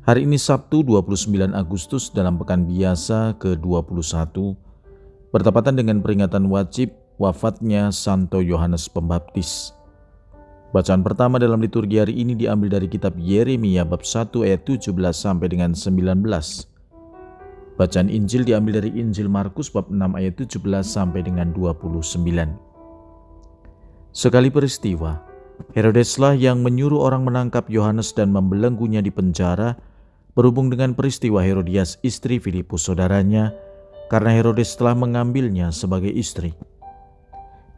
Hari 0.00 0.24
ini 0.24 0.40
Sabtu 0.40 0.80
29 0.80 1.52
Agustus 1.52 2.08
dalam 2.08 2.40
pekan 2.40 2.64
biasa 2.64 3.36
ke-21 3.36 4.32
bertepatan 5.28 5.76
dengan 5.76 6.00
peringatan 6.00 6.48
wajib 6.48 6.96
wafatnya 7.20 7.92
Santo 7.92 8.40
Yohanes 8.40 8.88
Pembaptis. 8.88 9.76
Bacaan 10.72 11.04
pertama 11.04 11.36
dalam 11.36 11.60
liturgi 11.60 12.00
hari 12.00 12.16
ini 12.16 12.32
diambil 12.32 12.80
dari 12.80 12.88
kitab 12.88 13.12
Yeremia 13.20 13.84
bab 13.84 14.00
1 14.00 14.32
ayat 14.40 14.64
17 14.64 14.88
sampai 15.12 15.52
dengan 15.52 15.76
19. 15.76 16.00
Bacaan 17.76 18.08
Injil 18.08 18.48
diambil 18.48 18.80
dari 18.80 18.96
Injil 18.96 19.28
Markus 19.28 19.68
bab 19.68 19.92
6 19.92 20.00
ayat 20.16 20.32
17 20.40 20.64
sampai 20.80 21.20
dengan 21.28 21.52
29. 21.52 22.24
Sekali 24.16 24.48
peristiwa, 24.48 25.20
Herodeslah 25.76 26.34
yang 26.34 26.64
menyuruh 26.64 27.00
orang 27.00 27.22
menangkap 27.24 27.68
Yohanes 27.70 28.10
dan 28.16 28.32
membelenggunya 28.34 29.04
di 29.04 29.12
penjara 29.12 29.76
berhubung 30.34 30.72
dengan 30.72 30.96
peristiwa 30.96 31.42
Herodias 31.42 32.00
istri 32.00 32.40
Filipus 32.40 32.86
saudaranya 32.86 33.52
karena 34.10 34.34
Herodes 34.34 34.74
telah 34.74 34.98
mengambilnya 34.98 35.70
sebagai 35.70 36.10
istri. 36.10 36.56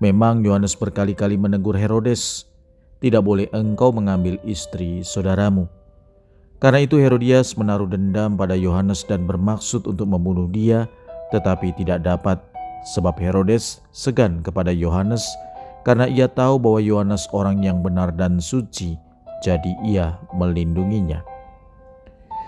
Memang 0.01 0.43
Yohanes 0.43 0.75
berkali-kali 0.75 1.39
menegur 1.39 1.77
Herodes 1.79 2.49
tidak 2.99 3.23
boleh 3.27 3.47
engkau 3.51 3.91
mengambil 3.91 4.39
istri 4.47 5.03
saudaramu. 5.03 5.67
Karena 6.63 6.87
itu 6.87 6.99
Herodias 6.99 7.59
menaruh 7.59 7.91
dendam 7.91 8.39
pada 8.39 8.55
Yohanes 8.55 9.03
dan 9.03 9.27
bermaksud 9.27 9.83
untuk 9.91 10.07
membunuh 10.07 10.47
dia, 10.47 10.87
tetapi 11.35 11.75
tidak 11.75 12.07
dapat, 12.07 12.39
sebab 12.95 13.19
Herodes 13.19 13.83
segan 13.91 14.43
kepada 14.47 14.71
Yohanes 14.71 15.27
karena 15.83 16.07
ia 16.07 16.31
tahu 16.31 16.59
bahwa 16.63 16.81
Yohanes 16.83 17.27
orang 17.35 17.63
yang 17.63 17.83
benar 17.83 18.15
dan 18.15 18.39
suci, 18.39 18.99
jadi 19.43 19.73
ia 19.83 20.19
melindunginya. 20.35 21.23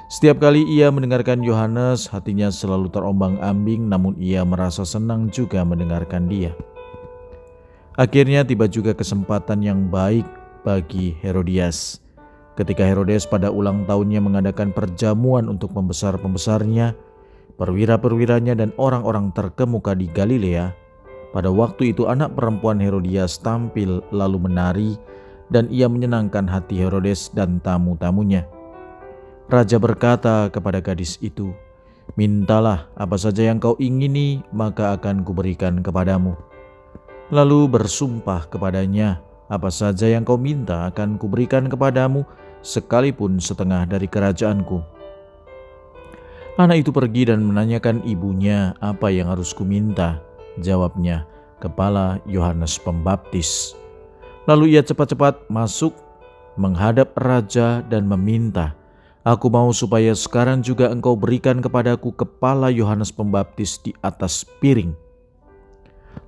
Setiap 0.07 0.39
kali 0.39 0.63
ia 0.71 0.93
mendengarkan 0.95 1.43
Yohanes, 1.43 2.07
hatinya 2.07 2.47
selalu 2.47 2.93
terombang-ambing, 2.93 3.91
namun 3.91 4.15
ia 4.21 4.47
merasa 4.47 4.87
senang 4.87 5.27
juga 5.33 5.67
mendengarkan 5.67 6.31
dia. 6.31 6.55
Akhirnya 7.99 8.47
tiba 8.47 8.71
juga 8.71 8.95
kesempatan 8.95 9.63
yang 9.63 9.91
baik 9.91 10.27
bagi 10.63 11.19
Herodias. 11.19 11.99
Ketika 12.55 12.87
Herodes 12.87 13.27
pada 13.27 13.51
ulang 13.51 13.83
tahunnya 13.87 14.23
mengadakan 14.23 14.71
perjamuan 14.71 15.51
untuk 15.51 15.75
pembesar-pembesarnya, 15.75 16.95
perwira-perwiranya 17.59 18.55
dan 18.55 18.71
orang-orang 18.79 19.35
terkemuka 19.35 19.99
di 19.99 20.07
Galilea, 20.11 20.75
pada 21.35 21.51
waktu 21.51 21.91
itu 21.91 22.07
anak 22.07 22.39
perempuan 22.39 22.79
Herodias 22.79 23.43
tampil 23.43 23.99
lalu 24.15 24.39
menari 24.39 24.91
dan 25.51 25.67
ia 25.67 25.91
menyenangkan 25.91 26.47
hati 26.47 26.79
Herodes 26.79 27.35
dan 27.35 27.59
tamu-tamunya. 27.59 28.47
Raja 29.51 29.77
berkata 29.77 30.49
kepada 30.49 30.79
gadis 30.79 31.19
itu, 31.21 31.53
Mintalah 32.15 32.87
apa 32.95 33.19
saja 33.19 33.51
yang 33.51 33.59
kau 33.59 33.75
ingini, 33.83 34.47
maka 34.55 34.95
akan 34.95 35.27
kuberikan 35.27 35.83
kepadamu. 35.83 36.39
Lalu 37.35 37.67
bersumpah 37.67 38.47
kepadanya, 38.47 39.19
apa 39.51 39.69
saja 39.75 40.07
yang 40.07 40.23
kau 40.23 40.39
minta 40.39 40.87
akan 40.87 41.19
kuberikan 41.19 41.67
kepadamu, 41.67 42.23
sekalipun 42.63 43.43
setengah 43.43 43.85
dari 43.89 44.07
kerajaanku. 44.07 44.81
Anak 46.55 46.87
itu 46.87 46.95
pergi 46.95 47.35
dan 47.35 47.43
menanyakan 47.43 48.07
ibunya 48.07 48.79
apa 48.79 49.11
yang 49.11 49.27
harus 49.27 49.51
kuminta. 49.51 50.23
Jawabnya, 50.61 51.27
kepala 51.59 52.23
Yohanes 52.29 52.79
Pembaptis. 52.79 53.75
Lalu 54.45 54.77
ia 54.77 54.83
cepat-cepat 54.85 55.49
masuk, 55.51 55.97
menghadap 56.55 57.17
raja 57.19 57.83
dan 57.87 58.07
meminta, 58.07 58.77
Aku 59.25 59.49
mau 59.49 59.73
supaya 59.73 60.13
sekarang 60.13 60.61
juga 60.61 60.93
engkau 60.93 61.17
berikan 61.17 61.65
kepadaku 61.65 62.13
kepala 62.13 62.69
Yohanes 62.69 63.09
Pembaptis 63.09 63.81
di 63.81 63.97
atas 64.05 64.45
piring. 64.61 64.93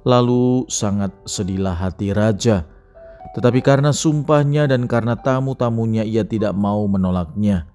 Lalu 0.00 0.64
sangat 0.72 1.12
sedihlah 1.28 1.76
hati 1.76 2.16
raja 2.16 2.64
tetapi 3.36 3.60
karena 3.60 3.92
sumpahnya 3.92 4.64
dan 4.64 4.88
karena 4.88 5.12
tamu-tamunya 5.12 6.08
ia 6.08 6.24
tidak 6.24 6.56
mau 6.56 6.88
menolaknya. 6.88 7.68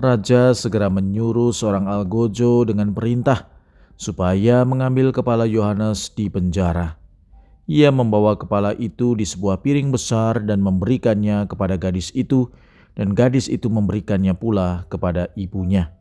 Raja 0.00 0.56
segera 0.56 0.88
menyuruh 0.88 1.52
seorang 1.52 1.84
algojo 1.84 2.64
dengan 2.64 2.96
perintah 2.96 3.44
supaya 3.94 4.66
mengambil 4.66 5.14
kepala 5.14 5.46
Yohanes 5.46 6.10
di 6.12 6.26
penjara. 6.28 6.98
Ia 7.64 7.88
membawa 7.88 8.36
kepala 8.36 8.76
itu 8.76 9.16
di 9.16 9.24
sebuah 9.24 9.64
piring 9.64 9.88
besar 9.88 10.44
dan 10.44 10.60
memberikannya 10.60 11.48
kepada 11.48 11.80
gadis 11.80 12.12
itu, 12.12 12.52
dan 12.92 13.16
gadis 13.16 13.48
itu 13.48 13.72
memberikannya 13.72 14.36
pula 14.36 14.84
kepada 14.92 15.32
ibunya. 15.32 15.96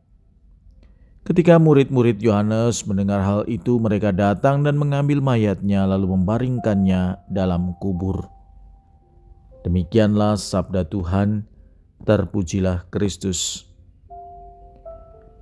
Ketika 1.24 1.56
murid-murid 1.56 2.20
Yohanes 2.20 2.84
mendengar 2.84 3.24
hal 3.24 3.48
itu, 3.48 3.80
mereka 3.80 4.12
datang 4.12 4.60
dan 4.68 4.76
mengambil 4.76 5.24
mayatnya, 5.24 5.88
lalu 5.88 6.20
membaringkannya 6.20 7.32
dalam 7.32 7.80
kubur. 7.80 8.28
Demikianlah 9.64 10.36
sabda 10.36 10.84
Tuhan, 10.84 11.48
terpujilah 12.04 12.92
Kristus. 12.92 13.64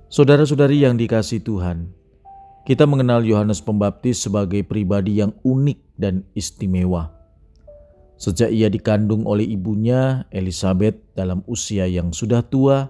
Saudara-saudari 0.06 0.86
yang 0.86 0.94
dikasih 0.94 1.42
Tuhan, 1.42 1.90
kita 2.62 2.86
mengenal 2.86 3.26
Yohanes 3.26 3.58
Pembaptis 3.62 4.22
sebagai 4.22 4.62
pribadi 4.62 5.18
yang 5.18 5.34
unik 5.42 5.78
dan 5.98 6.22
istimewa. 6.36 7.10
Sejak 8.18 8.54
ia 8.54 8.70
dikandung 8.70 9.26
oleh 9.26 9.42
ibunya 9.46 10.26
Elizabeth 10.30 10.98
dalam 11.18 11.42
usia 11.50 11.90
yang 11.90 12.14
sudah 12.14 12.46
tua, 12.46 12.86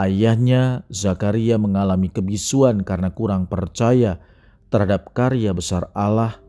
ayahnya 0.00 0.88
Zakaria 0.88 1.60
mengalami 1.60 2.08
kebisuan 2.08 2.80
karena 2.80 3.12
kurang 3.12 3.44
percaya 3.44 4.16
terhadap 4.72 5.12
karya 5.12 5.52
besar 5.52 5.92
Allah 5.92 6.40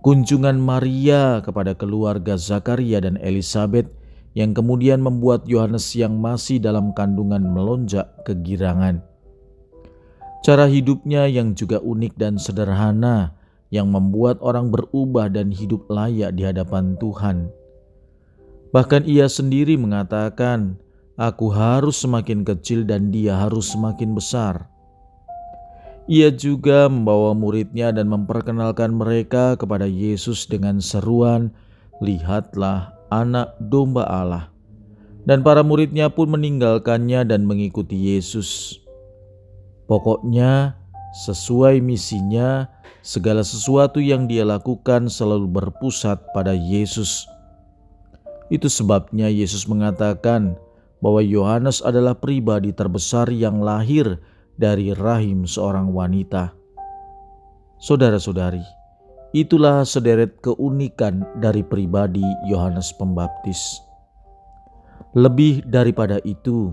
kunjungan 0.00 0.56
Maria 0.56 1.44
kepada 1.44 1.76
keluarga 1.76 2.40
Zakaria 2.40 3.04
dan 3.04 3.20
Elizabeth 3.20 3.88
yang 4.32 4.56
kemudian 4.56 5.04
membuat 5.04 5.44
Yohanes 5.44 5.92
yang 5.92 6.16
masih 6.16 6.56
dalam 6.56 6.96
kandungan 6.96 7.44
melonjak 7.44 8.08
kegirangan. 8.24 9.04
Cara 10.40 10.64
hidupnya 10.64 11.28
yang 11.28 11.52
juga 11.52 11.84
unik 11.84 12.16
dan 12.16 12.40
sederhana 12.40 13.36
yang 13.68 13.92
membuat 13.92 14.40
orang 14.40 14.72
berubah 14.72 15.28
dan 15.28 15.52
hidup 15.52 15.84
layak 15.92 16.32
di 16.32 16.48
hadapan 16.48 16.96
Tuhan. 16.96 17.52
Bahkan 18.72 19.04
ia 19.04 19.28
sendiri 19.28 19.76
mengatakan, 19.76 20.80
"Aku 21.20 21.52
harus 21.52 22.00
semakin 22.00 22.46
kecil 22.46 22.88
dan 22.88 23.12
dia 23.12 23.36
harus 23.36 23.68
semakin 23.68 24.16
besar." 24.16 24.70
Ia 26.10 26.32
juga 26.32 26.90
membawa 26.90 27.36
muridnya 27.36 27.92
dan 27.94 28.10
memperkenalkan 28.10 28.96
mereka 28.96 29.54
kepada 29.60 29.86
Yesus 29.86 30.48
dengan 30.48 30.80
seruan, 30.80 31.54
"Lihatlah 32.00 32.96
Anak 33.12 33.54
Domba 33.60 34.08
Allah." 34.08 34.48
Dan 35.28 35.44
para 35.44 35.60
muridnya 35.60 36.08
pun 36.08 36.32
meninggalkannya 36.32 37.28
dan 37.28 37.44
mengikuti 37.44 38.16
Yesus. 38.16 38.80
Pokoknya, 39.90 40.78
sesuai 41.26 41.82
misinya, 41.82 42.70
segala 43.02 43.42
sesuatu 43.42 43.98
yang 43.98 44.30
dia 44.30 44.46
lakukan 44.46 45.10
selalu 45.10 45.50
berpusat 45.50 46.30
pada 46.30 46.54
Yesus. 46.54 47.26
Itu 48.54 48.70
sebabnya 48.70 49.26
Yesus 49.26 49.66
mengatakan 49.66 50.54
bahwa 51.02 51.18
Yohanes 51.18 51.82
adalah 51.82 52.14
pribadi 52.14 52.70
terbesar 52.70 53.34
yang 53.34 53.58
lahir 53.66 54.22
dari 54.54 54.94
rahim 54.94 55.42
seorang 55.42 55.90
wanita. 55.90 56.54
Saudara-saudari, 57.82 58.62
itulah 59.34 59.82
sederet 59.82 60.38
keunikan 60.38 61.26
dari 61.42 61.66
pribadi 61.66 62.22
Yohanes 62.46 62.94
Pembaptis. 62.94 63.82
Lebih 65.18 65.66
daripada 65.66 66.22
itu, 66.22 66.70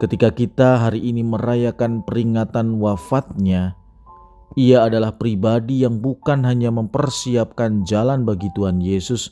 ketika 0.00 0.32
kita 0.32 0.80
hari 0.80 1.04
ini 1.04 1.20
merayakan 1.20 2.00
peringatan 2.00 2.80
wafatnya, 2.80 3.76
ia 4.56 4.82
adalah 4.82 5.14
pribadi 5.14 5.84
yang 5.84 6.00
bukan 6.00 6.42
hanya 6.42 6.72
mempersiapkan 6.72 7.84
jalan 7.84 8.24
bagi 8.24 8.48
Tuhan 8.56 8.80
Yesus, 8.80 9.30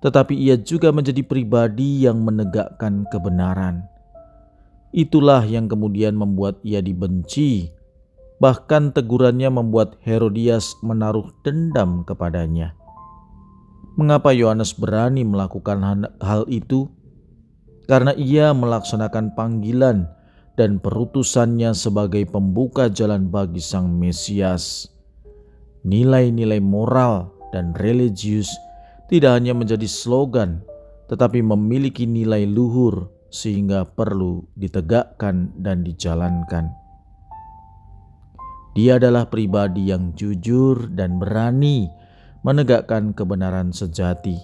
tetapi 0.00 0.38
ia 0.38 0.54
juga 0.54 0.94
menjadi 0.94 1.20
pribadi 1.26 2.06
yang 2.06 2.22
menegakkan 2.22 3.04
kebenaran. 3.10 3.84
Itulah 4.94 5.42
yang 5.42 5.66
kemudian 5.66 6.14
membuat 6.14 6.62
ia 6.62 6.78
dibenci. 6.78 7.74
Bahkan 8.38 8.94
tegurannya 8.94 9.50
membuat 9.50 9.98
Herodias 10.06 10.78
menaruh 10.86 11.34
dendam 11.42 12.06
kepadanya. 12.06 12.78
Mengapa 13.98 14.30
Yohanes 14.30 14.70
berani 14.78 15.26
melakukan 15.26 16.06
hal 16.22 16.46
itu? 16.46 16.86
Karena 17.84 18.16
ia 18.16 18.56
melaksanakan 18.56 19.36
panggilan 19.36 20.08
dan 20.56 20.80
perutusannya 20.80 21.74
sebagai 21.76 22.24
pembuka 22.30 22.88
jalan 22.88 23.28
bagi 23.28 23.60
Sang 23.60 23.92
Mesias. 23.92 24.88
Nilai-nilai 25.84 26.64
moral 26.64 27.28
dan 27.52 27.76
religius 27.76 28.48
tidak 29.12 29.36
hanya 29.36 29.52
menjadi 29.52 29.84
slogan, 29.84 30.64
tetapi 31.12 31.44
memiliki 31.44 32.08
nilai 32.08 32.48
luhur 32.48 33.12
sehingga 33.28 33.84
perlu 33.84 34.48
ditegakkan 34.56 35.52
dan 35.60 35.84
dijalankan. 35.84 36.72
Dia 38.74 38.98
adalah 38.98 39.30
pribadi 39.30 39.92
yang 39.92 40.16
jujur 40.18 40.90
dan 40.90 41.20
berani 41.20 41.86
menegakkan 42.42 43.14
kebenaran 43.14 43.70
sejati. 43.70 44.34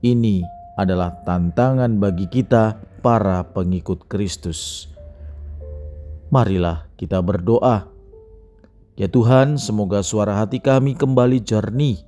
Ini 0.00 0.55
adalah 0.76 1.24
tantangan 1.24 1.96
bagi 1.96 2.28
kita, 2.28 2.76
para 3.06 3.46
pengikut 3.54 4.10
Kristus. 4.10 4.90
Marilah 6.26 6.90
kita 6.98 7.22
berdoa. 7.22 7.86
Ya 8.98 9.06
Tuhan, 9.06 9.62
semoga 9.62 10.02
suara 10.02 10.42
hati 10.42 10.58
kami 10.58 10.98
kembali 10.98 11.38
jernih 11.38 12.02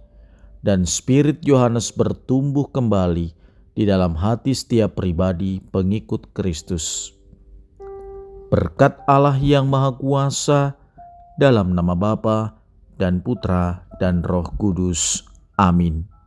dan 0.58 0.82
spirit 0.82 1.38
Yohanes 1.46 1.94
bertumbuh 1.94 2.66
kembali 2.66 3.30
di 3.78 3.82
dalam 3.86 4.18
hati 4.18 4.50
setiap 4.58 4.98
pribadi 4.98 5.62
pengikut 5.70 6.34
Kristus. 6.34 7.14
Berkat 8.50 8.98
Allah 9.06 9.38
yang 9.38 9.70
Maha 9.70 9.94
Kuasa, 9.94 10.74
dalam 11.38 11.78
nama 11.78 11.94
Bapa 11.94 12.58
dan 12.98 13.22
Putra 13.22 13.86
dan 14.02 14.26
Roh 14.26 14.50
Kudus. 14.58 15.22
Amin. 15.54 16.17